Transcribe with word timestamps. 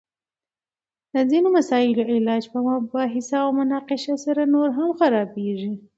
د 1.13 1.15
ځینو 1.31 1.47
مسائلو 1.57 2.11
علاج 2.17 2.43
په 2.53 2.59
مباحثه 2.67 3.37
او 3.43 3.49
مناقشه 3.59 4.15
سره 4.25 4.41
نور 4.53 4.67
هم 4.77 4.89
خرابیږي! 4.99 5.73